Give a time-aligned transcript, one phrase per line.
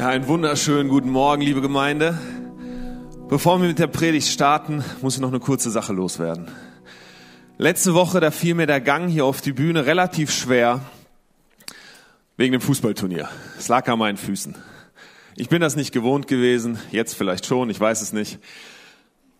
[0.00, 2.18] Ja, einen wunderschönen guten Morgen, liebe Gemeinde.
[3.28, 6.48] Bevor wir mit der Predigt starten, muss ich noch eine kurze Sache loswerden.
[7.58, 10.80] Letzte Woche, da fiel mir der Gang hier auf die Bühne relativ schwer
[12.38, 13.28] wegen dem Fußballturnier.
[13.58, 14.54] Es lag an meinen Füßen.
[15.36, 18.38] Ich bin das nicht gewohnt gewesen, jetzt vielleicht schon, ich weiß es nicht.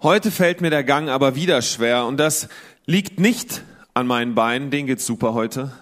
[0.02, 2.50] Heute fällt mir der Gang aber wieder schwer und das
[2.84, 3.62] liegt nicht
[3.94, 5.72] an meinen Beinen, denen geht's super heute,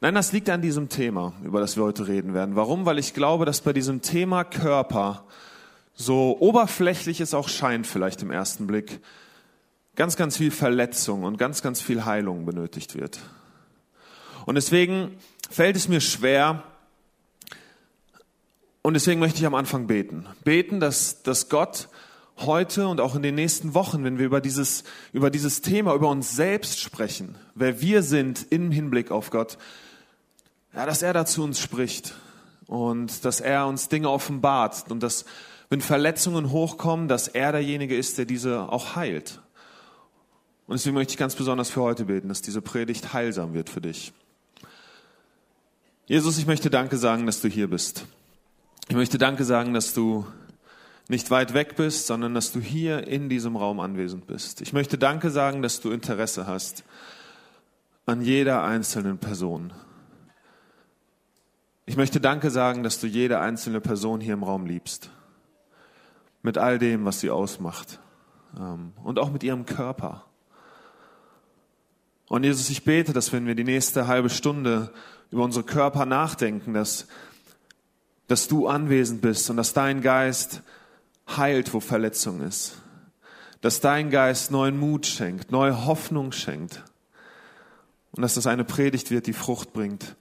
[0.00, 2.56] Nein, das liegt an diesem Thema, über das wir heute reden werden.
[2.56, 2.84] Warum?
[2.84, 5.24] Weil ich glaube, dass bei diesem Thema Körper,
[5.94, 9.00] so oberflächlich es auch scheint vielleicht im ersten Blick,
[9.96, 13.20] ganz, ganz viel Verletzung und ganz, ganz viel Heilung benötigt wird.
[14.44, 15.16] Und deswegen
[15.50, 16.64] fällt es mir schwer,
[18.86, 20.26] und deswegen möchte ich am Anfang beten.
[20.44, 21.88] Beten, dass, dass Gott
[22.36, 24.84] heute und auch in den nächsten Wochen, wenn wir über dieses,
[25.14, 29.56] über dieses Thema, über uns selbst sprechen, wer wir sind im Hinblick auf Gott,
[30.74, 32.14] ja, dass er da zu uns spricht
[32.66, 35.24] und dass er uns Dinge offenbart und dass,
[35.70, 39.40] wenn Verletzungen hochkommen, dass er derjenige ist, der diese auch heilt.
[40.66, 43.80] Und deswegen möchte ich ganz besonders für heute beten, dass diese Predigt heilsam wird für
[43.80, 44.12] dich.
[46.06, 48.06] Jesus, ich möchte Danke sagen, dass du hier bist.
[48.88, 50.26] Ich möchte Danke sagen, dass du
[51.08, 54.60] nicht weit weg bist, sondern dass du hier in diesem Raum anwesend bist.
[54.62, 56.84] Ich möchte Danke sagen, dass du Interesse hast
[58.06, 59.72] an jeder einzelnen Person.
[61.86, 65.10] Ich möchte Danke sagen, dass du jede einzelne Person hier im Raum liebst.
[66.42, 68.00] Mit all dem, was sie ausmacht.
[68.58, 70.24] Ähm, und auch mit ihrem Körper.
[72.28, 74.92] Und Jesus, ich bete, dass wenn wir die nächste halbe Stunde
[75.30, 77.06] über unsere Körper nachdenken, dass,
[78.28, 80.62] dass du anwesend bist und dass dein Geist
[81.28, 82.78] heilt, wo Verletzung ist.
[83.60, 86.82] Dass dein Geist neuen Mut schenkt, neue Hoffnung schenkt.
[88.12, 90.16] Und dass das eine Predigt wird, die Frucht bringt.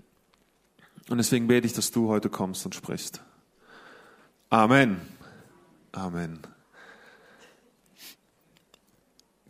[1.09, 3.21] Und deswegen bete ich, dass du heute kommst und sprichst.
[4.49, 5.01] Amen.
[5.91, 6.39] Amen.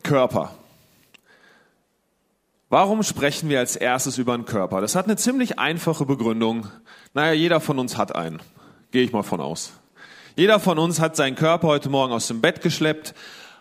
[0.02, 0.54] Körper.
[2.68, 4.80] Warum sprechen wir als erstes über den Körper?
[4.80, 6.66] Das hat eine ziemlich einfache Begründung.
[7.14, 8.40] Naja, jeder von uns hat einen.
[8.90, 9.72] Gehe ich mal von aus.
[10.36, 13.14] Jeder von uns hat seinen Körper heute Morgen aus dem Bett geschleppt,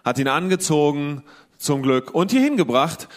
[0.04, 1.24] hat ihn angezogen,
[1.58, 3.08] zum Glück, und hier hingebracht.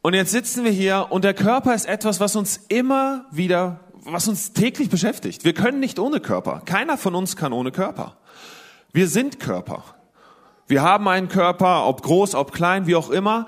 [0.00, 4.28] Und jetzt sitzen wir hier und der Körper ist etwas, was uns immer wieder was
[4.28, 5.44] uns täglich beschäftigt.
[5.44, 6.62] Wir können nicht ohne Körper.
[6.64, 8.16] Keiner von uns kann ohne Körper.
[8.92, 9.84] Wir sind Körper.
[10.66, 13.46] Wir haben einen Körper, ob groß, ob klein, wie auch immer.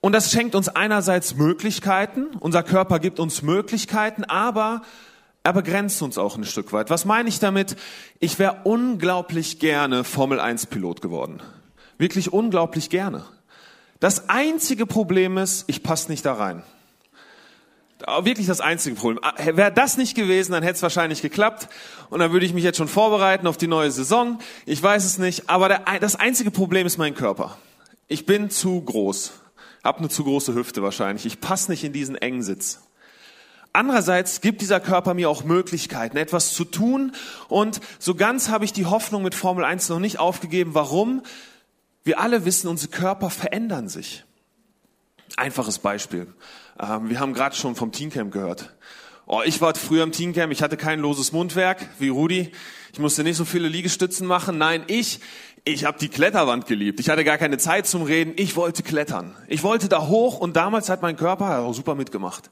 [0.00, 2.28] Und das schenkt uns einerseits Möglichkeiten.
[2.40, 4.82] Unser Körper gibt uns Möglichkeiten, aber
[5.42, 6.90] er begrenzt uns auch ein Stück weit.
[6.90, 7.76] Was meine ich damit?
[8.18, 11.42] Ich wäre unglaublich gerne Formel 1 Pilot geworden.
[11.98, 13.24] Wirklich unglaublich gerne.
[13.98, 16.62] Das einzige Problem ist, ich passe nicht da rein
[18.22, 19.18] wirklich das einzige Problem.
[19.22, 21.68] Ah, wäre das nicht gewesen, dann hätte es wahrscheinlich geklappt
[22.08, 24.38] und dann würde ich mich jetzt schon vorbereiten auf die neue Saison.
[24.66, 27.56] Ich weiß es nicht, aber der, das einzige Problem ist mein Körper.
[28.08, 29.32] Ich bin zu groß,
[29.84, 31.26] habe eine zu große Hüfte wahrscheinlich.
[31.26, 32.80] Ich passe nicht in diesen engen Sitz.
[33.72, 37.12] Andererseits gibt dieser Körper mir auch Möglichkeiten, etwas zu tun
[37.48, 40.74] und so ganz habe ich die Hoffnung mit Formel 1 noch nicht aufgegeben.
[40.74, 41.22] Warum?
[42.02, 44.24] Wir alle wissen, unsere Körper verändern sich.
[45.36, 46.26] Einfaches Beispiel.
[46.80, 48.70] Ähm, wir haben gerade schon vom Teamcamp gehört.
[49.26, 52.50] Oh, ich war früher im Teamcamp, ich hatte kein loses Mundwerk wie Rudi.
[52.92, 54.58] Ich musste nicht so viele Liegestützen machen.
[54.58, 55.20] Nein, ich,
[55.64, 56.98] ich habe die Kletterwand geliebt.
[56.98, 58.32] Ich hatte gar keine Zeit zum Reden.
[58.36, 59.36] Ich wollte klettern.
[59.46, 62.50] Ich wollte da hoch und damals hat mein Körper auch super mitgemacht.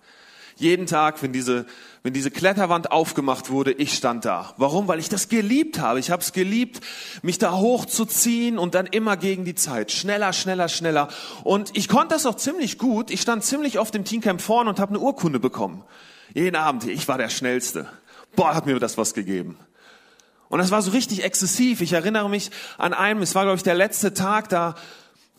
[0.58, 1.66] Jeden Tag, wenn diese,
[2.02, 4.54] wenn diese Kletterwand aufgemacht wurde, ich stand da.
[4.56, 4.88] Warum?
[4.88, 6.00] Weil ich das geliebt habe.
[6.00, 6.80] Ich habe es geliebt,
[7.22, 9.92] mich da hochzuziehen und dann immer gegen die Zeit.
[9.92, 11.08] Schneller, schneller, schneller.
[11.44, 13.12] Und ich konnte das auch ziemlich gut.
[13.12, 15.84] Ich stand ziemlich oft im Teamcamp vorne und habe eine Urkunde bekommen.
[16.34, 16.84] Jeden Abend.
[16.88, 17.86] Ich war der Schnellste.
[18.34, 19.56] Boah, hat mir das was gegeben.
[20.48, 21.80] Und das war so richtig exzessiv.
[21.82, 24.74] Ich erinnere mich an einem, es war glaube ich der letzte Tag, da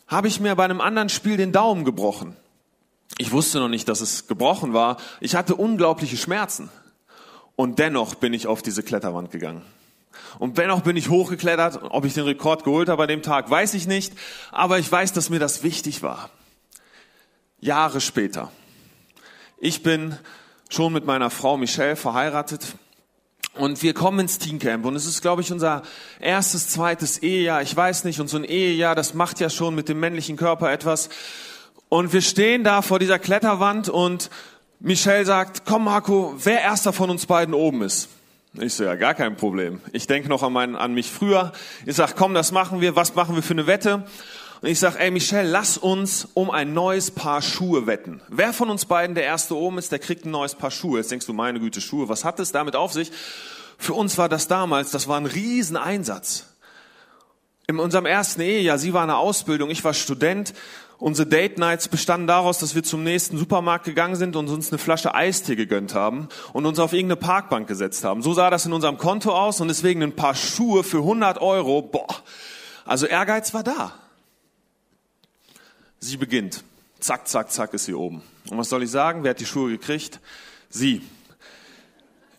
[0.08, 2.38] habe ich mir bei einem anderen Spiel den Daumen gebrochen.
[3.18, 4.98] Ich wusste noch nicht, dass es gebrochen war.
[5.20, 6.70] Ich hatte unglaubliche Schmerzen.
[7.56, 9.64] Und dennoch bin ich auf diese Kletterwand gegangen.
[10.38, 11.82] Und dennoch bin ich hochgeklettert.
[11.90, 14.14] Ob ich den Rekord geholt habe an dem Tag, weiß ich nicht.
[14.52, 16.30] Aber ich weiß, dass mir das wichtig war.
[17.60, 18.52] Jahre später.
[19.58, 20.18] Ich bin
[20.70, 22.76] schon mit meiner Frau Michelle verheiratet.
[23.56, 25.82] Und wir kommen ins Teamcamp und es ist, glaube ich, unser
[26.20, 27.62] erstes, zweites Ehejahr.
[27.62, 30.72] Ich weiß nicht, und so ein Ehejahr, das macht ja schon mit dem männlichen Körper
[30.72, 31.10] etwas.
[31.90, 34.30] Und wir stehen da vor dieser Kletterwand und
[34.80, 38.10] Michelle sagt, komm Marco, wer erster von uns beiden oben ist.
[38.54, 39.82] Ich so, ja, gar kein Problem.
[39.92, 41.52] Ich denke noch an, meinen, an mich früher.
[41.86, 42.96] Ich sag, komm, das machen wir.
[42.96, 44.06] Was machen wir für eine Wette?
[44.62, 48.22] Und ich sag, ey Michelle, lass uns um ein neues Paar Schuhe wetten.
[48.28, 51.00] Wer von uns beiden der erste oben ist, der kriegt ein neues Paar Schuhe.
[51.00, 53.12] Jetzt denkst du, meine Güte, Schuhe, was hat es damit auf sich?
[53.78, 56.48] Für uns war das damals, das war ein Rieseneinsatz.
[57.68, 60.54] In unserem ersten Ehejahr, sie war eine Ausbildung, ich war Student.
[61.00, 64.80] Unsere Date Nights bestanden daraus, dass wir zum nächsten Supermarkt gegangen sind und uns eine
[64.80, 68.22] Flasche Eistee gegönnt haben und uns auf irgendeine Parkbank gesetzt haben.
[68.22, 71.82] So sah das in unserem Konto aus und deswegen ein paar Schuhe für 100 Euro.
[71.82, 72.08] Boah,
[72.86, 73.94] also Ehrgeiz war da.
[76.00, 76.66] Sie beginnt.
[77.00, 78.22] Zack, zack, zack ist sie oben.
[78.50, 79.24] Und was soll ich sagen?
[79.24, 80.20] Wer hat die Schuhe gekriegt?
[80.70, 81.02] Sie.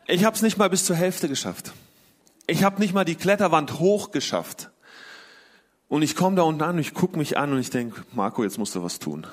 [0.06, 1.72] Ich habe es nicht mal bis zur Hälfte geschafft.
[2.46, 4.69] Ich habe nicht mal die Kletterwand hoch geschafft.
[5.90, 8.56] Und ich komme da unten an, ich gucke mich an und ich denke, Marco, jetzt
[8.56, 9.26] musst du was tun.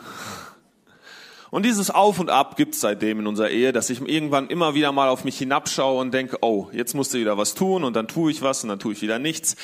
[1.51, 4.73] Und dieses Auf und Ab gibt es seitdem in unserer Ehe, dass ich irgendwann immer
[4.73, 7.95] wieder mal auf mich hinabschaue und denke, oh, jetzt musst du wieder was tun und
[7.95, 9.55] dann tue ich was und dann tue ich wieder nichts.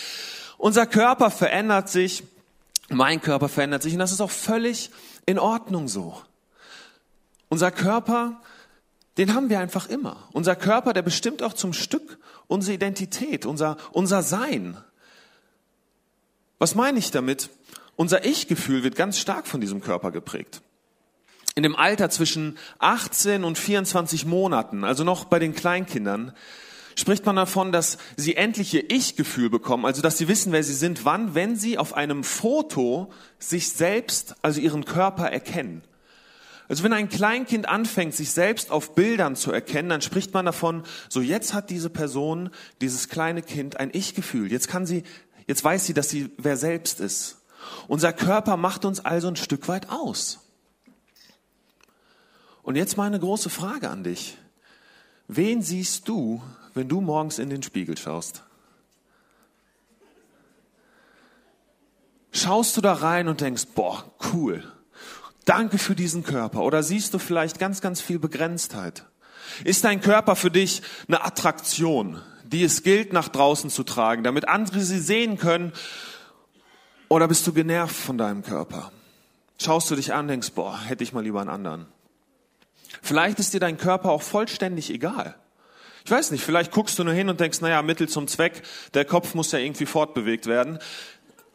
[0.58, 2.24] Unser Körper verändert sich,
[2.90, 4.92] mein Körper verändert sich und das ist auch völlig
[5.26, 6.22] in Ordnung so.
[7.50, 8.40] Unser Körper
[9.18, 10.28] den haben wir einfach immer.
[10.32, 12.18] Unser Körper, der bestimmt auch zum Stück
[12.48, 14.78] unsere Identität, unser, unser Sein.
[16.64, 17.50] Was meine ich damit?
[17.98, 20.62] Unser Ich-Gefühl wird ganz stark von diesem Körper geprägt.
[21.56, 26.32] In dem Alter zwischen 18 und 24 Monaten, also noch bei den Kleinkindern,
[26.96, 30.74] spricht man davon, dass sie endlich ihr Ich-Gefühl bekommen, also dass sie wissen, wer sie
[30.74, 35.82] sind, wann, wenn sie auf einem Foto sich selbst, also ihren Körper erkennen.
[36.70, 40.84] Also wenn ein Kleinkind anfängt, sich selbst auf Bildern zu erkennen, dann spricht man davon,
[41.10, 44.50] so jetzt hat diese Person, dieses kleine Kind ein Ich-Gefühl.
[44.50, 45.04] Jetzt kann sie,
[45.48, 47.38] jetzt weiß sie, dass sie wer selbst ist.
[47.88, 50.40] Unser Körper macht uns also ein Stück weit aus.
[52.62, 54.38] Und jetzt meine große Frage an dich.
[55.28, 56.42] Wen siehst du,
[56.74, 58.44] wenn du morgens in den Spiegel schaust?
[62.32, 64.64] Schaust du da rein und denkst, boah, cool,
[65.46, 66.62] Danke für diesen Körper.
[66.62, 69.06] Oder siehst du vielleicht ganz, ganz viel Begrenztheit?
[69.64, 72.22] Ist dein Körper für dich eine Attraktion,
[72.54, 75.74] die es gilt, nach draußen zu tragen, damit andere sie sehen können?
[77.10, 78.92] Oder bist du genervt von deinem Körper?
[79.62, 81.86] Schaust du dich an, denkst, boah, hätte ich mal lieber einen anderen.
[83.02, 85.36] Vielleicht ist dir dein Körper auch vollständig egal.
[86.06, 88.62] Ich weiß nicht, vielleicht guckst du nur hin und denkst, naja, Mittel zum Zweck,
[88.94, 90.80] der Kopf muss ja irgendwie fortbewegt werden.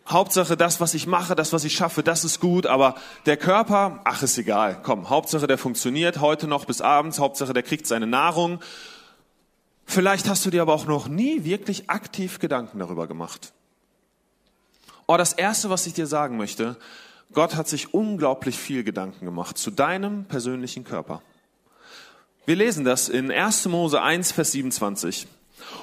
[0.09, 2.95] Hauptsache das, was ich mache, das, was ich schaffe, das ist gut, aber
[3.27, 4.81] der Körper, ach, ist egal.
[4.83, 8.61] Komm, Hauptsache der funktioniert heute noch bis abends, Hauptsache der kriegt seine Nahrung.
[9.91, 13.55] Vielleicht hast du dir aber auch noch nie wirklich aktiv Gedanken darüber gemacht.
[15.07, 16.77] Oh, das erste, was ich dir sagen möchte,
[17.33, 21.23] Gott hat sich unglaublich viel Gedanken gemacht zu deinem persönlichen Körper.
[22.45, 23.65] Wir lesen das in 1.
[23.69, 25.27] Mose 1, Vers 27.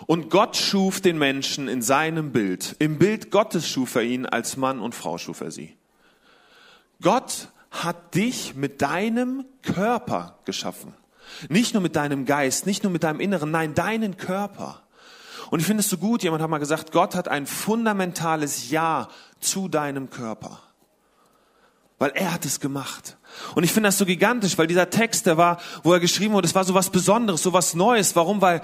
[0.06, 2.76] Und Gott schuf den Menschen in seinem Bild.
[2.78, 5.76] Im Bild Gottes schuf er ihn, als Mann und Frau schuf er sie.
[7.02, 10.94] Gott hat dich mit deinem Körper geschaffen.
[11.50, 14.82] Nicht nur mit deinem Geist, nicht nur mit deinem Inneren, nein, deinen Körper.
[15.52, 19.10] Und ich finde es so gut, jemand hat mal gesagt, Gott hat ein fundamentales Ja
[19.40, 20.60] zu deinem Körper.
[21.98, 23.18] Weil er hat es gemacht.
[23.54, 26.48] Und ich finde das so gigantisch, weil dieser Text, der war, wo er geschrieben wurde,
[26.48, 28.16] es war so was Besonderes, so was Neues.
[28.16, 28.42] Warum?
[28.42, 28.62] Weil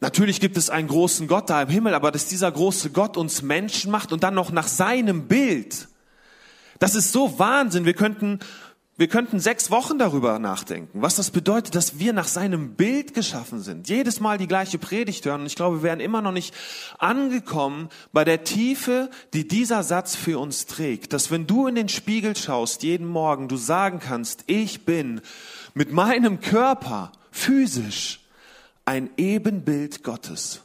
[0.00, 3.42] Natürlich gibt es einen großen Gott da im Himmel, aber dass dieser große Gott uns
[3.42, 5.88] Menschen macht und dann noch nach seinem Bild,
[6.78, 7.84] das ist so Wahnsinn.
[7.84, 8.38] Wir könnten,
[9.00, 13.62] wir könnten sechs Wochen darüber nachdenken, was das bedeutet, dass wir nach seinem Bild geschaffen
[13.62, 13.88] sind.
[13.88, 16.54] Jedes Mal die gleiche Predigt hören und ich glaube, wir wären immer noch nicht
[16.98, 21.14] angekommen bei der Tiefe, die dieser Satz für uns trägt.
[21.14, 25.22] Dass wenn du in den Spiegel schaust, jeden Morgen, du sagen kannst, ich bin
[25.72, 28.20] mit meinem Körper physisch
[28.84, 30.60] ein Ebenbild Gottes.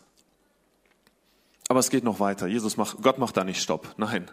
[1.70, 2.48] Aber es geht noch weiter.
[2.48, 3.96] Jesus macht, Gott macht da nicht Stopp.
[3.96, 4.30] Nein.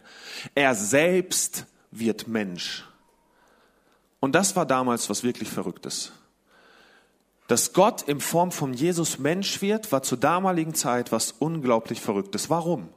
[0.56, 2.84] Er selbst wird Mensch.
[4.22, 6.12] Und das war damals was wirklich Verrücktes.
[7.48, 12.48] Dass Gott in Form von Jesus Mensch wird, war zur damaligen Zeit was unglaublich Verrücktes.
[12.48, 12.88] Warum?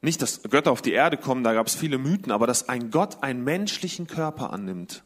[0.00, 2.90] Nicht, dass Götter auf die Erde kommen, da gab es viele Mythen, aber dass ein
[2.90, 5.04] Gott einen menschlichen Körper annimmt.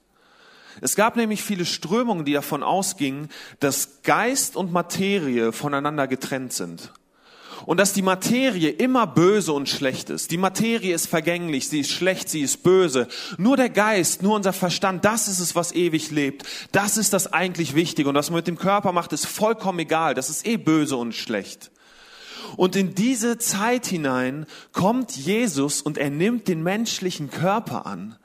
[0.80, 6.94] Es gab nämlich viele Strömungen, die davon ausgingen, dass Geist und Materie voneinander getrennt sind.
[7.66, 10.30] Und dass die Materie immer böse und schlecht ist.
[10.30, 13.08] Die Materie ist vergänglich, sie ist schlecht, sie ist böse.
[13.38, 16.44] Nur der Geist, nur unser Verstand, das ist es, was ewig lebt.
[16.72, 18.08] Das ist das eigentlich Wichtige.
[18.08, 20.14] Und was man mit dem Körper macht, ist vollkommen egal.
[20.14, 21.70] Das ist eh böse und schlecht.
[22.56, 28.16] Und in diese Zeit hinein kommt Jesus und er nimmt den menschlichen Körper an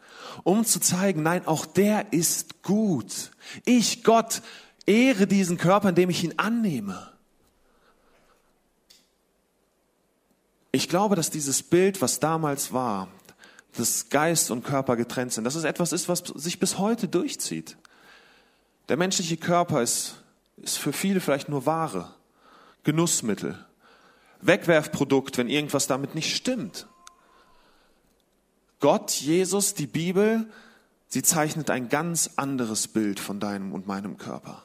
[0.43, 3.31] um zu zeigen, nein, auch der ist gut.
[3.65, 4.41] Ich, Gott,
[4.85, 7.11] ehre diesen Körper, indem ich ihn annehme.
[10.75, 13.07] Ich glaube, dass dieses Bild, was damals war,
[13.77, 17.77] dass Geist und Körper getrennt sind, dass es etwas ist, was sich bis heute durchzieht.
[18.89, 20.21] Der menschliche Körper ist,
[20.57, 22.13] ist für viele vielleicht nur Ware.
[22.83, 23.57] Genussmittel,
[24.41, 26.87] Wegwerfprodukt, wenn irgendwas damit nicht stimmt.
[28.81, 30.45] Gott, Jesus, die Bibel,
[31.07, 34.61] sie zeichnet ein ganz anderes Bild von deinem und meinem Körper.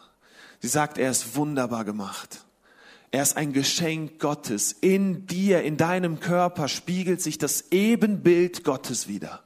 [0.58, 2.44] Sie sagt, er ist wunderbar gemacht.
[3.10, 4.72] Er ist ein Geschenk Gottes.
[4.72, 9.42] In dir, in deinem Körper spiegelt sich das Ebenbild Gottes wieder.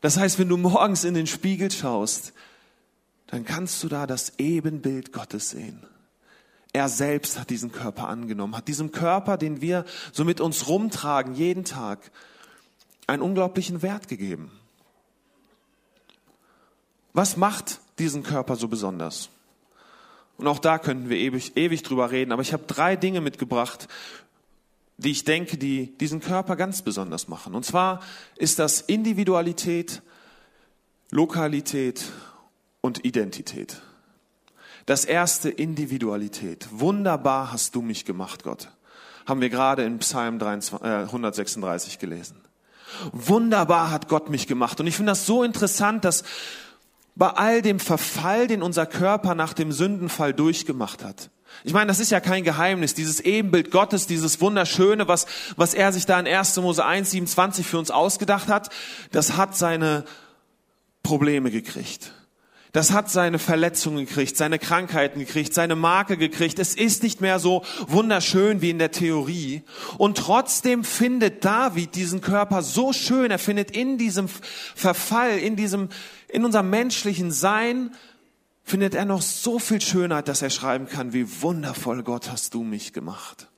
[0.00, 2.32] Das heißt, wenn du morgens in den Spiegel schaust,
[3.26, 5.86] dann kannst du da das Ebenbild Gottes sehen.
[6.72, 11.34] Er selbst hat diesen Körper angenommen, hat diesem Körper, den wir so mit uns rumtragen,
[11.34, 12.10] jeden Tag,
[13.06, 14.50] einen unglaublichen Wert gegeben.
[17.12, 19.28] Was macht diesen Körper so besonders?
[20.42, 23.86] Und auch da könnten wir ewig, ewig drüber reden, aber ich habe drei Dinge mitgebracht,
[24.96, 27.54] die ich denke, die diesen Körper ganz besonders machen.
[27.54, 28.00] Und zwar
[28.34, 30.02] ist das Individualität,
[31.12, 32.02] Lokalität
[32.80, 33.82] und Identität.
[34.84, 36.66] Das erste Individualität.
[36.72, 38.68] Wunderbar hast du mich gemacht, Gott.
[39.26, 42.34] Haben wir gerade in Psalm 23, äh, 136 gelesen.
[43.12, 44.80] Wunderbar hat Gott mich gemacht.
[44.80, 46.24] Und ich finde das so interessant, dass
[47.14, 51.30] bei all dem Verfall, den unser Körper nach dem Sündenfall durchgemacht hat.
[51.64, 52.94] Ich meine, das ist ja kein Geheimnis.
[52.94, 55.26] Dieses Ebenbild Gottes, dieses Wunderschöne, was,
[55.56, 56.56] was er sich da in 1.
[56.56, 58.70] Mose 1, 27 für uns ausgedacht hat,
[59.10, 60.04] das hat seine
[61.02, 62.12] Probleme gekriegt.
[62.72, 66.58] Das hat seine Verletzungen gekriegt, seine Krankheiten gekriegt, seine Marke gekriegt.
[66.58, 69.62] Es ist nicht mehr so wunderschön wie in der Theorie.
[69.98, 73.30] Und trotzdem findet David diesen Körper so schön.
[73.30, 74.26] Er findet in diesem
[74.74, 75.90] Verfall, in diesem,
[76.28, 77.94] in unserem menschlichen Sein,
[78.64, 82.62] findet er noch so viel Schönheit, dass er schreiben kann, wie wundervoll Gott hast du
[82.62, 83.48] mich gemacht.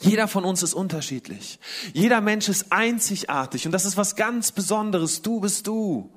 [0.00, 1.58] Jeder von uns ist unterschiedlich.
[1.92, 5.20] Jeder Mensch ist einzigartig und das ist was ganz Besonderes.
[5.20, 6.16] Du bist du.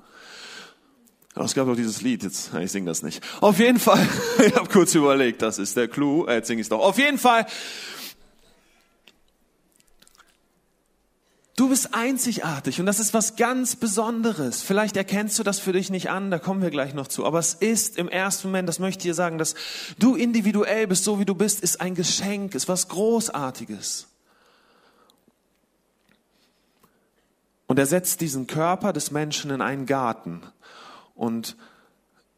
[1.34, 3.22] Aber es gab doch dieses Lied, jetzt, ich singe das nicht.
[3.40, 4.04] Auf jeden Fall,
[4.44, 6.80] ich habe kurz überlegt, das ist der Clou, äh, jetzt singe ich doch.
[6.80, 7.46] Auf jeden Fall,
[11.56, 14.62] du bist einzigartig und das ist was ganz Besonderes.
[14.62, 17.24] Vielleicht erkennst du das für dich nicht an, da kommen wir gleich noch zu.
[17.24, 19.54] Aber es ist im ersten Moment, das möchte ich dir sagen, dass
[19.98, 24.08] du individuell bist, so wie du bist, ist ein Geschenk, ist was Großartiges.
[27.68, 30.42] Und er setzt diesen Körper des Menschen in einen Garten.
[31.20, 31.58] Und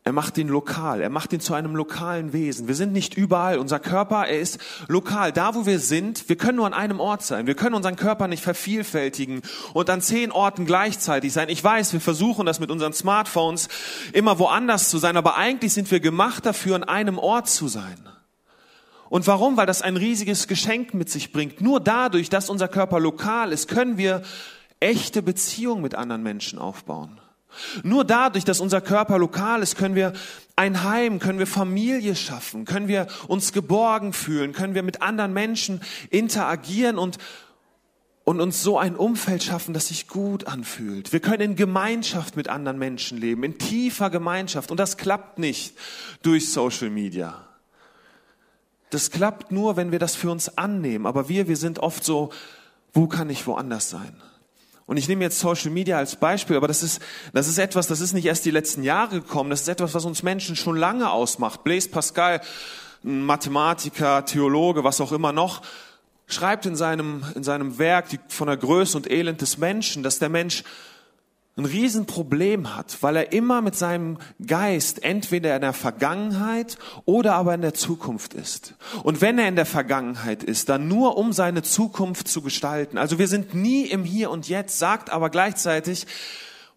[0.02, 2.66] er macht ihn lokal, er macht ihn zu einem lokalen Wesen.
[2.66, 4.58] Wir sind nicht überall, unser Körper, er ist
[4.88, 5.30] lokal.
[5.30, 7.46] Da, wo wir sind, wir können nur an einem Ort sein.
[7.46, 11.48] Wir können unseren Körper nicht vervielfältigen und an zehn Orten gleichzeitig sein.
[11.48, 13.68] Ich weiß, wir versuchen das mit unseren Smartphones
[14.12, 18.08] immer woanders zu sein, aber eigentlich sind wir gemacht dafür, an einem Ort zu sein.
[19.10, 19.56] Und warum?
[19.56, 21.60] Weil das ein riesiges Geschenk mit sich bringt.
[21.60, 24.24] Nur dadurch, dass unser Körper lokal ist, können wir
[24.80, 27.21] echte Beziehungen mit anderen Menschen aufbauen.
[27.82, 30.12] Nur dadurch, dass unser Körper lokal ist, können wir
[30.56, 35.32] ein Heim, können wir Familie schaffen, können wir uns geborgen fühlen, können wir mit anderen
[35.32, 35.80] Menschen
[36.10, 37.18] interagieren und,
[38.24, 41.12] und uns so ein Umfeld schaffen, das sich gut anfühlt.
[41.12, 44.70] Wir können in Gemeinschaft mit anderen Menschen leben, in tiefer Gemeinschaft.
[44.70, 45.74] Und das klappt nicht
[46.22, 47.48] durch Social Media.
[48.90, 51.06] Das klappt nur, wenn wir das für uns annehmen.
[51.06, 52.30] Aber wir, wir sind oft so,
[52.92, 54.14] wo kann ich woanders sein?
[54.92, 57.00] Und ich nehme jetzt Social Media als Beispiel, aber das ist,
[57.32, 60.04] das ist etwas, das ist nicht erst die letzten Jahre gekommen, das ist etwas, was
[60.04, 61.64] uns Menschen schon lange ausmacht.
[61.64, 62.42] Blaise Pascal,
[63.02, 65.62] Mathematiker, Theologe, was auch immer noch,
[66.26, 70.18] schreibt in seinem, in seinem Werk die, von der Größe und Elend des Menschen, dass
[70.18, 70.62] der Mensch
[71.56, 74.16] ein Riesenproblem hat, weil er immer mit seinem
[74.46, 78.74] Geist entweder in der Vergangenheit oder aber in der Zukunft ist.
[79.02, 82.96] Und wenn er in der Vergangenheit ist, dann nur um seine Zukunft zu gestalten.
[82.96, 86.06] Also wir sind nie im Hier und Jetzt, sagt aber gleichzeitig,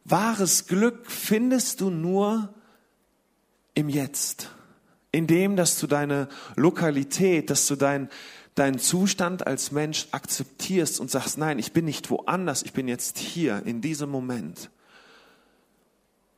[0.04, 2.54] wahres Glück findest du nur
[3.76, 4.50] im Jetzt.
[5.14, 6.28] In dem, dass du deine
[6.58, 8.10] Lokalität, dass du dein,
[8.56, 13.18] deinen Zustand als Mensch akzeptierst und sagst, nein, ich bin nicht woanders, ich bin jetzt
[13.18, 14.70] hier, in diesem Moment,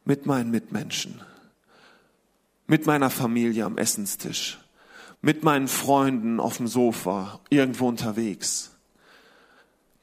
[0.04, 1.22] mit meinen Mitmenschen,
[2.66, 4.58] mit meiner Familie am Essenstisch,
[5.22, 8.72] mit meinen Freunden auf dem Sofa, irgendwo unterwegs.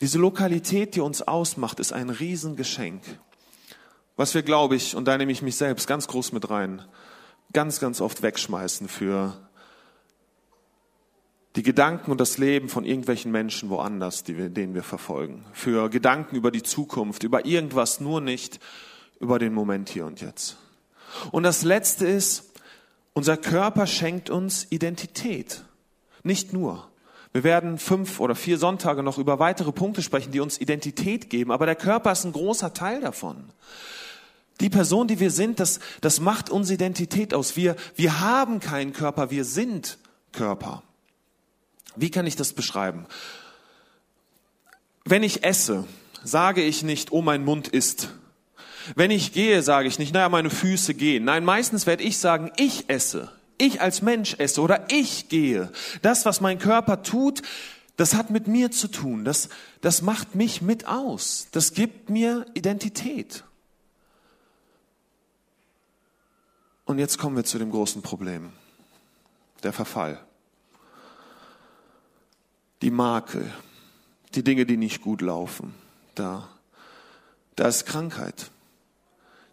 [0.01, 3.03] Diese Lokalität, die uns ausmacht, ist ein Riesengeschenk.
[4.17, 6.83] Was wir, glaube ich, und da nehme ich mich selbst ganz groß mit rein,
[7.53, 9.37] ganz, ganz oft wegschmeißen für
[11.57, 15.45] die Gedanken und das Leben von irgendwelchen Menschen woanders, die wir, denen wir verfolgen.
[15.53, 18.59] Für Gedanken über die Zukunft, über irgendwas, nur nicht
[19.21, 20.57] über den Moment hier und jetzt.
[21.31, 22.51] Und das Letzte ist,
[23.13, 25.63] unser Körper schenkt uns Identität.
[26.25, 26.89] Nicht nur.
[27.33, 31.53] Wir werden fünf oder vier Sonntage noch über weitere Punkte sprechen, die uns Identität geben,
[31.53, 33.51] aber der Körper ist ein großer Teil davon.
[34.61, 37.57] Die Person, die wir sind, das, das macht unsere Identität aus.
[37.57, 39.99] Wir, wir haben keinen Körper, wir sind
[40.33, 40.83] Körper.
[41.97, 43.07] Wie kann ich das beschreiben?
[45.05, 45.85] Wenn ich esse,
[46.23, 48.09] sage ich nicht, oh mein Mund isst.
[48.97, 51.25] Wenn ich gehe, sage ich nicht, naja, meine Füße gehen.
[51.25, 53.31] Nein, meistens werde ich sagen, ich esse.
[53.57, 55.71] Ich als Mensch esse oder ich gehe.
[56.03, 57.43] Das, was mein Körper tut,
[57.97, 59.25] das hat mit mir zu tun.
[59.25, 59.49] Das,
[59.81, 61.47] das macht mich mit aus.
[61.53, 63.45] Das gibt mir Identität.
[66.85, 68.53] Und jetzt kommen wir zu dem großen Problem.
[69.63, 70.21] Der Verfall.
[72.85, 73.51] Die Makel.
[74.35, 75.75] Die Dinge, die nicht gut laufen.
[76.15, 76.47] Da,
[77.57, 78.51] da ist Krankheit.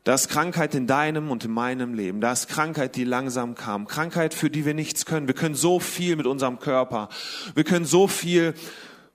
[0.03, 2.19] Da ist Krankheit in deinem und in meinem Leben.
[2.19, 3.87] Da ist Krankheit, die langsam kam.
[3.87, 5.27] Krankheit, für die wir nichts können.
[5.27, 7.07] Wir können so viel mit unserem Körper.
[7.55, 8.53] Wir können so viel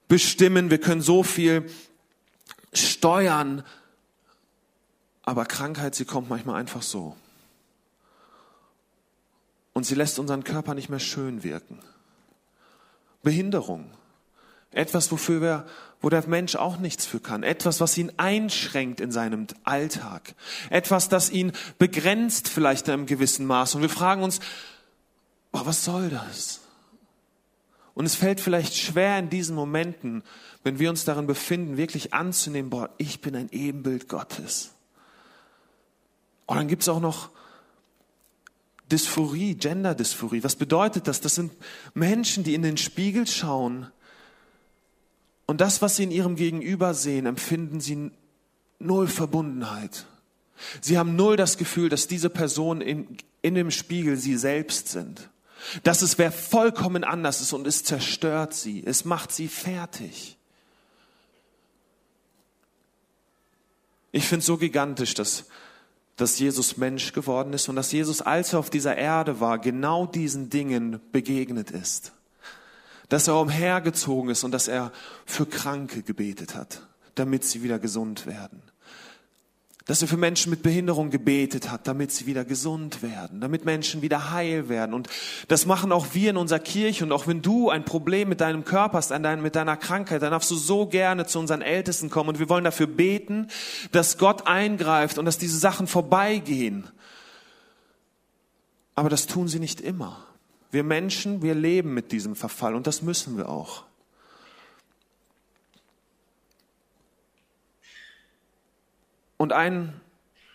[0.09, 0.71] bestimmen.
[0.71, 1.69] Wir können so viel
[2.73, 3.65] steuern.
[5.25, 7.17] Aber Krankheit, sie kommt manchmal einfach so.
[9.75, 11.81] Und sie lässt unseren Körper nicht mehr schön wirken.
[13.23, 13.91] Behinderung.
[14.77, 15.67] Etwas, wofür wir,
[16.03, 17.43] wo der Mensch auch nichts für kann.
[17.43, 20.35] Etwas, was ihn einschränkt in seinem Alltag.
[20.69, 23.75] Etwas, das ihn begrenzt vielleicht in einem gewissen Maß.
[23.75, 24.39] Und wir fragen uns,
[25.53, 26.61] oh, was soll das?
[27.95, 30.23] Und es fällt vielleicht schwer in diesen Momenten,
[30.63, 34.73] wenn wir uns darin befinden, wirklich anzunehmen, boah, ich bin ein Ebenbild Gottes.
[36.45, 37.31] Und dann gibt's auch noch
[38.93, 40.45] Dysphorie, Gender-Dysphorie.
[40.45, 41.23] Was bedeutet das?
[41.23, 41.53] Das sind
[41.95, 43.91] Menschen, die in den Spiegel schauen
[45.47, 48.11] und das, was sie in ihrem Gegenüber sehen, empfinden sie
[48.79, 50.07] null Verbundenheit.
[50.81, 55.29] Sie haben null das Gefühl, dass diese Person in, in dem Spiegel sie selbst sind.
[55.83, 58.83] Dass es wer vollkommen anders ist und es zerstört sie.
[58.85, 60.37] Es macht sie fertig.
[64.13, 65.45] Ich finde es so gigantisch, dass,
[66.17, 70.07] dass Jesus Mensch geworden ist und dass Jesus, als er auf dieser Erde war, genau
[70.07, 72.13] diesen Dingen begegnet ist
[73.09, 74.93] dass er umhergezogen ist und dass er
[75.25, 76.83] für Kranke gebetet hat,
[77.15, 78.63] damit sie wieder gesund werden.
[79.85, 84.03] Dass er für Menschen mit Behinderung gebetet hat, damit sie wieder gesund werden, damit Menschen
[84.03, 84.93] wieder heil werden.
[84.93, 85.09] Und
[85.47, 87.05] das machen auch wir in unserer Kirche.
[87.05, 90.51] Und auch wenn du ein Problem mit deinem Körper hast, mit deiner Krankheit, dann darfst
[90.51, 92.31] du so gerne zu unseren Ältesten kommen.
[92.31, 93.47] Und wir wollen dafür beten,
[93.93, 96.89] dass Gott eingreift und dass diese Sachen vorbeigehen.
[98.97, 100.27] Aber das tun sie nicht immer.
[100.71, 103.85] Wir Menschen, wir leben mit diesem Verfall und das müssen wir auch.
[109.37, 110.01] Und ein,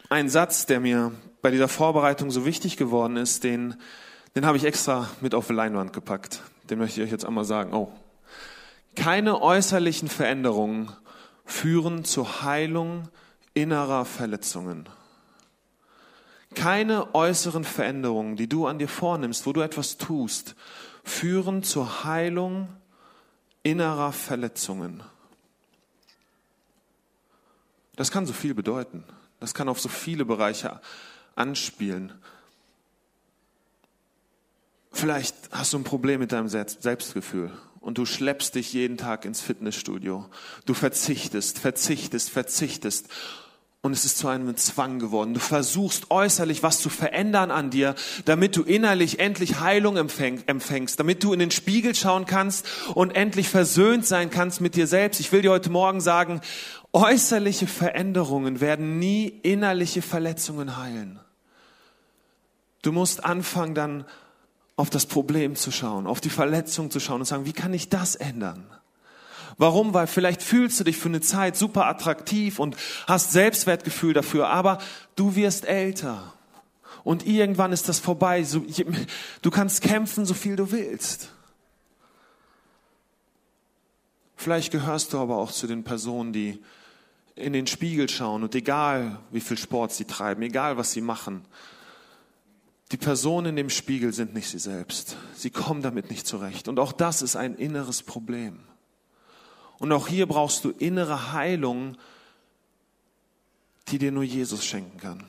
[0.10, 3.76] ein Satz, der mir bei dieser Vorbereitung so wichtig geworden ist, den,
[4.36, 6.42] den habe ich extra mit auf die Leinwand gepackt.
[6.70, 7.74] Den möchte ich euch jetzt einmal sagen.
[7.74, 7.92] Oh.
[8.96, 10.92] Keine äußerlichen Veränderungen
[11.46, 13.10] führen zur Heilung
[13.54, 14.88] innerer Verletzungen.
[16.56, 20.56] Keine äußeren Veränderungen, die du an dir vornimmst, wo du etwas tust,
[21.04, 22.68] führen zur Heilung
[23.64, 25.04] innerer Verletzungen.
[27.96, 29.04] Das kann so viel bedeuten.
[29.40, 30.82] Das kann auf so viele Bereiche
[31.36, 32.14] anspielen.
[34.92, 39.42] Vielleicht hast du ein Problem mit deinem Selbstgefühl und du schleppst dich jeden Tag ins
[39.42, 40.30] Fitnessstudio.
[40.66, 43.10] Du verzichtest, verzichtest, verzichtest
[43.84, 45.34] und es ist zu einem Zwang geworden.
[45.34, 51.24] Du versuchst äußerlich was zu verändern an dir, damit du innerlich endlich Heilung empfängst, damit
[51.24, 55.20] du in den Spiegel schauen kannst und endlich versöhnt sein kannst mit dir selbst.
[55.20, 56.42] Ich will dir heute Morgen sagen,
[56.94, 61.20] äußerliche Veränderungen werden nie innerliche Verletzungen heilen.
[62.84, 64.06] Du musst anfangen dann
[64.76, 67.90] auf das Problem zu schauen, auf die Verletzung zu schauen und sagen, wie kann ich
[67.90, 68.64] das ändern?
[69.62, 69.94] Warum?
[69.94, 74.80] Weil vielleicht fühlst du dich für eine Zeit super attraktiv und hast Selbstwertgefühl dafür, aber
[75.16, 76.34] du wirst älter.
[77.04, 78.44] Und irgendwann ist das vorbei.
[79.44, 81.30] Du kannst kämpfen, so viel du willst.
[84.36, 86.60] Vielleicht gehörst du aber auch zu den Personen, die
[87.36, 91.46] in den Spiegel schauen und egal wie viel Sport sie treiben, egal was sie machen,
[92.92, 95.18] die Personen in dem Spiegel sind nicht sie selbst.
[95.36, 96.68] Sie kommen damit nicht zurecht.
[96.68, 98.58] Und auch das ist ein inneres Problem.
[99.82, 101.98] Und auch hier brauchst du innere Heilung,
[103.88, 105.24] die dir nur Jesus schenken kann.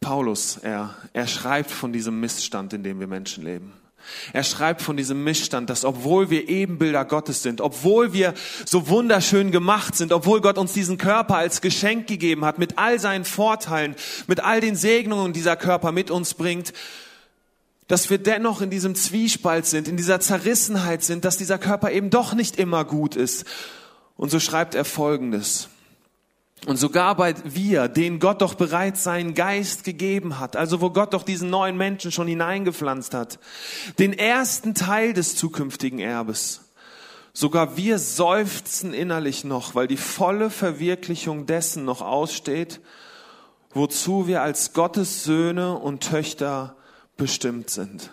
[0.00, 3.74] Paulus, er, er schreibt von diesem Missstand, in dem wir Menschen leben.
[4.32, 8.34] Er schreibt von diesem Missstand, dass obwohl wir Ebenbilder Gottes sind, obwohl wir
[8.66, 12.98] so wunderschön gemacht sind, obwohl Gott uns diesen Körper als Geschenk gegeben hat, mit all
[12.98, 13.94] seinen Vorteilen,
[14.26, 16.72] mit all den Segnungen, die dieser Körper mit uns bringt,
[17.88, 22.10] dass wir dennoch in diesem Zwiespalt sind, in dieser Zerrissenheit sind, dass dieser Körper eben
[22.10, 23.44] doch nicht immer gut ist.
[24.16, 25.68] Und so schreibt er Folgendes.
[26.66, 31.12] Und sogar bei wir, denen Gott doch bereits seinen Geist gegeben hat, also wo Gott
[31.12, 33.38] doch diesen neuen Menschen schon hineingepflanzt hat,
[33.98, 36.62] den ersten Teil des zukünftigen Erbes,
[37.34, 42.80] sogar wir seufzen innerlich noch, weil die volle Verwirklichung dessen noch aussteht,
[43.74, 46.76] wozu wir als Gottes Söhne und Töchter
[47.16, 48.10] bestimmt sind.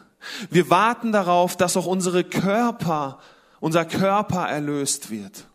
[0.49, 3.19] Wir warten darauf, dass auch unsere Körper,
[3.59, 5.45] unser Körper erlöst wird.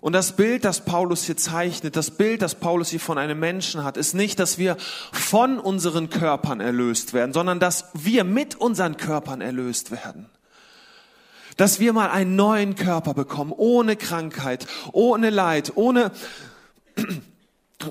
[0.00, 3.82] Und das Bild, das Paulus hier zeichnet, das Bild, das Paulus hier von einem Menschen
[3.82, 4.76] hat, ist nicht, dass wir
[5.12, 10.26] von unseren Körpern erlöst werden, sondern dass wir mit unseren Körpern erlöst werden.
[11.56, 16.12] Dass wir mal einen neuen Körper bekommen, ohne Krankheit, ohne Leid, ohne,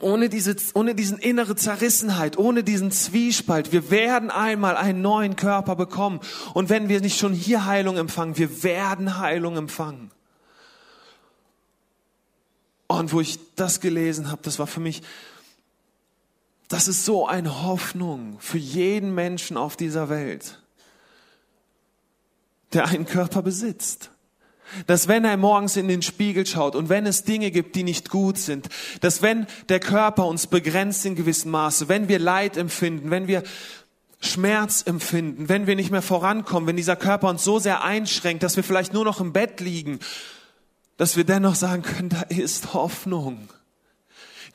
[0.01, 3.71] ohne, diese, ohne diesen innere Zerrissenheit, ohne diesen Zwiespalt.
[3.71, 6.19] Wir werden einmal einen neuen Körper bekommen.
[6.53, 10.11] Und wenn wir nicht schon hier Heilung empfangen, wir werden Heilung empfangen.
[12.87, 15.03] Und wo ich das gelesen habe, das war für mich,
[16.67, 20.61] das ist so eine Hoffnung für jeden Menschen auf dieser Welt,
[22.73, 24.11] der einen Körper besitzt.
[24.85, 28.09] Dass wenn er morgens in den Spiegel schaut und wenn es Dinge gibt, die nicht
[28.09, 28.67] gut sind,
[29.01, 33.43] dass wenn der Körper uns begrenzt in gewissem Maße, wenn wir Leid empfinden, wenn wir
[34.19, 38.55] Schmerz empfinden, wenn wir nicht mehr vorankommen, wenn dieser Körper uns so sehr einschränkt, dass
[38.55, 39.99] wir vielleicht nur noch im Bett liegen
[40.97, 43.49] dass wir dennoch sagen können, da ist Hoffnung.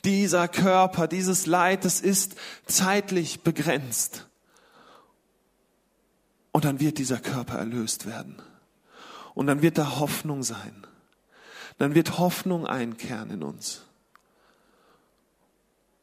[0.03, 4.27] Dieser Körper, dieses Leid, das ist zeitlich begrenzt.
[6.51, 8.35] Und dann wird dieser Körper erlöst werden.
[9.33, 10.85] Und dann wird da Hoffnung sein.
[11.77, 13.83] Dann wird Hoffnung einkehren in uns.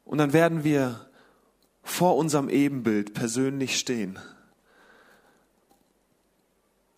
[0.05, 1.07] Und dann werden wir
[1.83, 4.19] vor unserem Ebenbild persönlich stehen.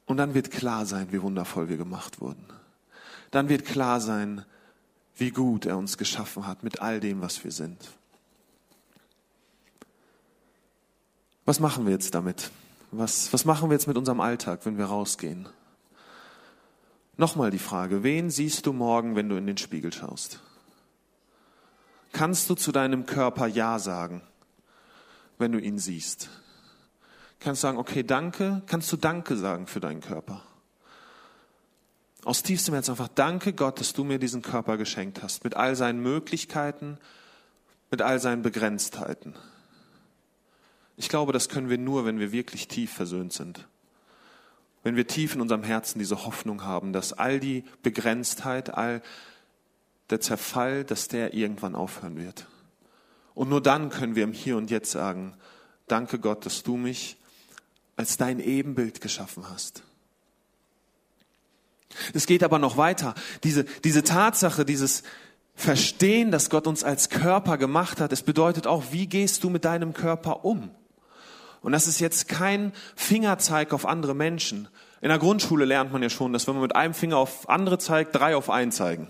[0.05, 2.53] Und dann wird klar sein, wie wundervoll wir gemacht wurden
[3.33, 4.45] dann wird klar sein,
[5.15, 7.77] wie gut er uns geschaffen hat mit all dem, was wir sind.
[11.45, 12.51] Was machen wir jetzt damit?
[12.91, 15.49] Was, was machen wir jetzt mit unserem Alltag, wenn wir rausgehen?
[17.15, 20.39] Nochmal die Frage, wen siehst du morgen, wenn du in den Spiegel schaust?
[22.12, 24.21] Kannst du zu deinem Körper Ja sagen,
[25.38, 26.30] wenn du ihn siehst?
[27.39, 28.62] Kannst du sagen, okay, danke?
[28.67, 30.43] Kannst du Danke sagen für deinen Körper?
[32.26, 35.76] aus tiefstem Herzen einfach danke Gott, dass du mir diesen Körper geschenkt hast, mit all
[35.76, 36.97] seinen Möglichkeiten,
[37.91, 39.36] mit all seinen Begrenztheiten.
[40.95, 43.67] Ich glaube, das können wir nur, wenn wir wirklich tief versöhnt sind.
[44.83, 49.01] Wenn wir tief in unserem Herzen diese Hoffnung haben, dass all die Begrenztheit, all
[50.09, 52.45] der Zerfall, dass der irgendwann aufhören wird.
[53.33, 55.35] Und nur dann können wir im Hier und Jetzt sagen,
[55.87, 57.17] danke Gott, dass du mich
[57.95, 59.83] als dein Ebenbild geschaffen hast.
[62.13, 63.13] Es geht aber noch weiter.
[63.43, 65.03] Diese, diese Tatsache, dieses
[65.55, 69.65] Verstehen, dass Gott uns als Körper gemacht hat, es bedeutet auch, wie gehst du mit
[69.65, 70.71] deinem Körper um?
[71.63, 74.67] Und das ist jetzt kein Fingerzeig auf andere Menschen.
[75.02, 77.80] In der Grundschule lernt man ja schon, dass wenn man mit einem Finger auf andere
[77.80, 79.08] zeigt, drei auf einen zeigen.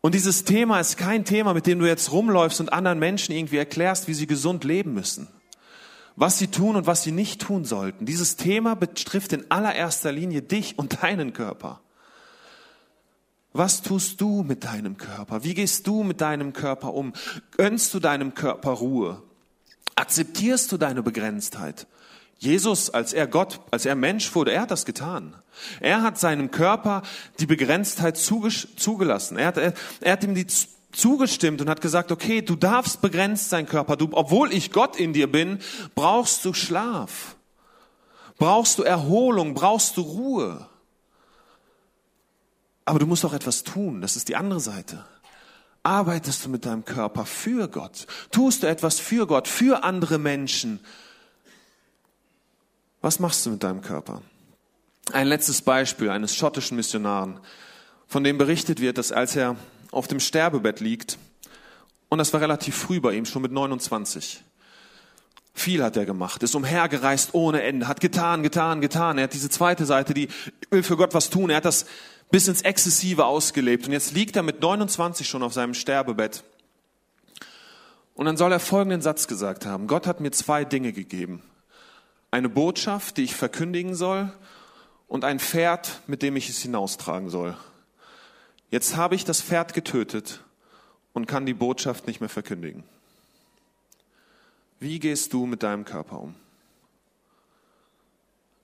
[0.00, 3.58] Und dieses Thema ist kein Thema, mit dem du jetzt rumläufst und anderen Menschen irgendwie
[3.58, 5.28] erklärst, wie sie gesund leben müssen
[6.16, 8.06] was sie tun und was sie nicht tun sollten.
[8.06, 11.80] Dieses Thema betrifft in allererster Linie dich und deinen Körper.
[13.52, 15.44] Was tust du mit deinem Körper?
[15.44, 17.12] Wie gehst du mit deinem Körper um?
[17.56, 19.22] Gönnst du deinem Körper Ruhe?
[19.96, 21.86] Akzeptierst du deine Begrenztheit?
[22.38, 25.34] Jesus, als er Gott, als er Mensch wurde, er hat das getan.
[25.80, 27.02] Er hat seinem Körper
[27.38, 29.38] die Begrenztheit zugelassen.
[29.38, 30.46] Er hat, er, er hat ihm die
[30.92, 33.96] zugestimmt und hat gesagt, okay, du darfst begrenzt sein Körper.
[33.96, 35.58] Du, obwohl ich Gott in dir bin,
[35.94, 37.36] brauchst du Schlaf.
[38.38, 40.68] Brauchst du Erholung, brauchst du Ruhe.
[42.84, 44.02] Aber du musst auch etwas tun.
[44.02, 45.04] Das ist die andere Seite.
[45.84, 48.06] Arbeitest du mit deinem Körper für Gott?
[48.30, 50.80] Tust du etwas für Gott, für andere Menschen?
[53.02, 54.22] Was machst du mit deinem Körper?
[55.12, 57.38] Ein letztes Beispiel eines schottischen Missionaren,
[58.06, 59.56] von dem berichtet wird, dass als er
[59.90, 61.18] auf dem Sterbebett liegt.
[62.08, 64.42] Und das war relativ früh bei ihm, schon mit 29.
[65.56, 69.18] Viel hat er gemacht, ist umhergereist ohne Ende, hat getan, getan, getan.
[69.18, 70.28] Er hat diese zweite Seite, die
[70.68, 71.48] will für Gott was tun.
[71.48, 71.86] Er hat das
[72.30, 73.86] bis ins Exzessive ausgelebt.
[73.86, 76.42] Und jetzt liegt er mit 29 schon auf seinem Sterbebett.
[78.14, 79.86] Und dann soll er folgenden Satz gesagt haben.
[79.86, 81.42] Gott hat mir zwei Dinge gegeben.
[82.32, 84.32] Eine Botschaft, die ich verkündigen soll
[85.06, 87.56] und ein Pferd, mit dem ich es hinaustragen soll.
[88.70, 90.40] Jetzt habe ich das Pferd getötet
[91.12, 92.82] und kann die Botschaft nicht mehr verkündigen.
[94.80, 96.34] Wie gehst du mit deinem Körper um?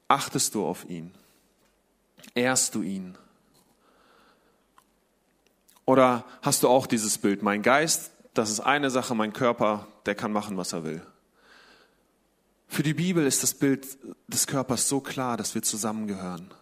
[0.09, 1.15] Achtest du auf ihn?
[2.35, 3.17] Ehrst du ihn?
[5.85, 10.15] Oder hast du auch dieses Bild, mein Geist, das ist eine Sache, mein Körper, der
[10.15, 11.03] kann machen, was er will.
[12.69, 16.53] Für die Bibel ist das Bild des Körpers so klar, dass wir zusammengehören.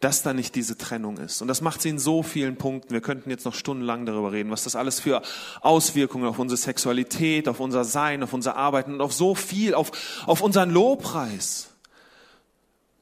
[0.00, 1.40] Dass da nicht diese Trennung ist.
[1.40, 2.92] Und das macht sie in so vielen Punkten.
[2.92, 5.22] Wir könnten jetzt noch stundenlang darüber reden, was das alles für
[5.62, 9.92] Auswirkungen auf unsere Sexualität, auf unser Sein, auf unser Arbeiten und auf so viel, auf,
[10.26, 11.70] auf unseren Lobpreis.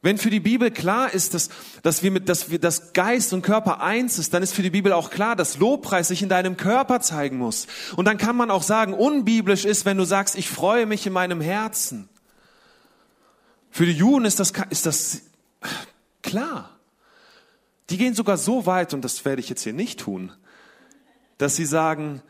[0.04, 1.48] Wenn für die Bibel klar ist, dass,
[1.82, 4.68] dass wir mit, dass wir, dass Geist und Körper eins ist, dann ist für die
[4.68, 7.66] Bibel auch klar, dass Lobpreis sich in deinem Körper zeigen muss.
[7.96, 11.14] Und dann kann man auch sagen, unbiblisch ist, wenn du sagst, ich freue mich in
[11.14, 12.10] meinem Herzen.
[13.70, 15.22] Für die Juden ist das, ist das
[16.20, 16.73] klar.
[17.90, 20.32] Die gehen sogar so weit, und das werde ich jetzt hier nicht tun,
[21.38, 22.22] dass sie sagen,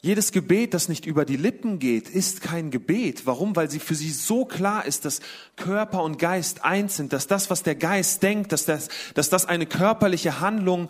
[0.00, 3.26] jedes Gebet, das nicht über die Lippen geht, ist kein Gebet.
[3.26, 3.56] Warum?
[3.56, 5.20] Weil sie für sie so klar ist, dass
[5.56, 9.46] Körper und Geist eins sind, dass das, was der Geist denkt, dass das, dass das
[9.46, 10.88] eine körperliche Handlung,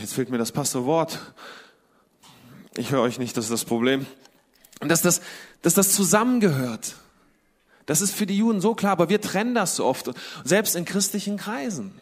[0.00, 1.18] jetzt fehlt mir das passende Wort,
[2.76, 4.06] ich höre euch nicht, das ist das Problem,
[4.80, 5.20] dass das,
[5.62, 6.94] dass das zusammengehört.
[7.88, 10.10] Das ist für die Juden so klar, aber wir trennen das so oft,
[10.44, 11.98] selbst in christlichen Kreisen.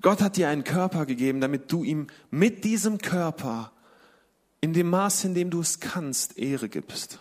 [0.00, 3.72] Gott hat dir einen Körper gegeben, damit du ihm mit diesem Körper
[4.60, 7.18] in dem Maß, in dem du es kannst, Ehre gibst.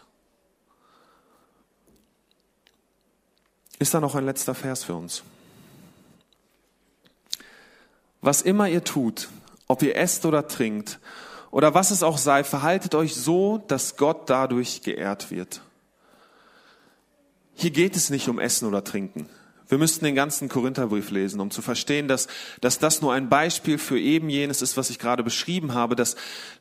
[3.79, 5.23] Ist da noch ein letzter Vers für uns?
[8.21, 9.27] Was immer ihr tut,
[9.65, 10.99] ob ihr esst oder trinkt
[11.49, 15.61] oder was es auch sei, verhaltet euch so, dass Gott dadurch geehrt wird.
[17.62, 19.30] Hier geht es nicht um Essen oder Trinken.
[19.69, 22.28] Wir müssten den ganzen Korintherbrief lesen, um zu verstehen, dass,
[22.60, 26.15] dass das nur ein Beispiel für eben jenes ist, was ich gerade beschrieben habe, dass,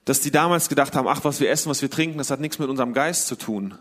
[0.05, 2.59] dass die damals gedacht haben, ach, was wir essen, was wir trinken, das hat nichts
[2.59, 3.79] mit unserem Geist zu tun.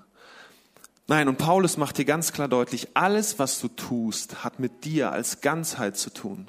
[1.07, 5.11] Nein, und Paulus macht hier ganz klar deutlich, alles, was du tust, hat mit dir
[5.11, 6.47] als Ganzheit zu tun.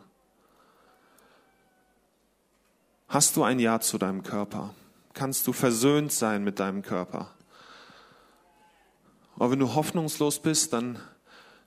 [3.09, 4.73] Hast du ein Ja zu deinem Körper?
[5.15, 7.33] Kannst du versöhnt sein mit deinem Körper?
[9.41, 11.01] Aber wenn du hoffnungslos bist, dann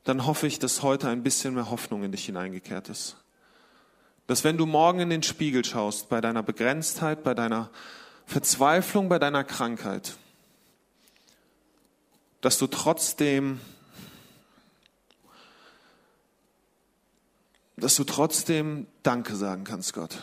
[0.04, 3.16] dann hoffe ich, dass heute ein bisschen mehr Hoffnung in dich hineingekehrt ist.
[4.28, 7.70] Dass wenn du morgen in den Spiegel schaust, bei deiner Begrenztheit, bei deiner
[8.26, 10.18] Verzweiflung, bei deiner Krankheit,
[12.42, 13.62] dass du trotzdem,
[17.78, 20.18] dass du trotzdem Danke sagen kannst, Gott,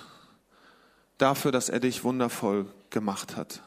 [1.17, 3.63] dafür, dass er dich wundervoll gemacht hat.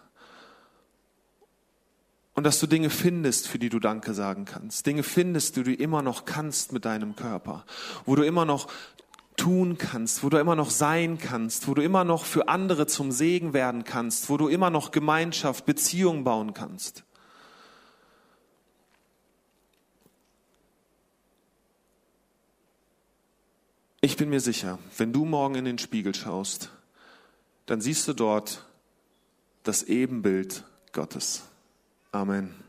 [2.36, 4.86] Und dass du Dinge findest, für die du Danke sagen kannst.
[4.88, 7.66] Dinge findest, die du immer noch kannst mit deinem Körper.
[8.06, 8.68] Wo du immer noch
[9.38, 13.12] tun kannst, wo du immer noch sein kannst, wo du immer noch für andere zum
[13.12, 17.04] Segen werden kannst, wo du immer noch Gemeinschaft, Beziehung bauen kannst.
[24.02, 26.70] Ich bin mir sicher, wenn du morgen in den Spiegel schaust,
[27.66, 28.66] dann siehst du dort
[29.64, 31.44] das Ebenbild Gottes.
[32.14, 32.63] Amen.